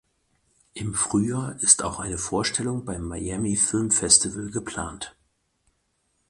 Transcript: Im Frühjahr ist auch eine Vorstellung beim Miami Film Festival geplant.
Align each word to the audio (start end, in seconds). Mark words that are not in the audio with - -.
Im 0.73 0.95
Frühjahr 0.95 1.57
ist 1.61 1.83
auch 1.83 1.99
eine 1.99 2.17
Vorstellung 2.17 2.85
beim 2.85 3.03
Miami 3.03 3.55
Film 3.55 3.91
Festival 3.91 4.49
geplant. 4.49 5.15